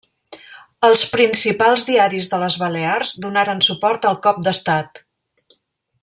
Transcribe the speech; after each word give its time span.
Els 0.87 1.01
principals 1.11 1.85
diaris 1.89 2.31
de 2.33 2.39
les 2.45 2.57
Balears 2.63 3.13
donaren 3.29 3.63
suport 3.69 4.11
al 4.13 4.19
cop 4.29 4.41
d'estat. 4.49 5.03